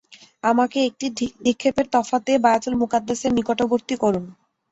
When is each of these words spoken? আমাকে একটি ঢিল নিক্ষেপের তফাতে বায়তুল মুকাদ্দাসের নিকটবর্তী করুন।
আমাকে 0.43 0.77
একটি 0.89 1.05
ঢিল 1.17 1.33
নিক্ষেপের 1.45 1.87
তফাতে 1.93 2.31
বায়তুল 2.45 2.73
মুকাদ্দাসের 2.81 3.31
নিকটবর্তী 3.37 3.95
করুন। 4.03 4.25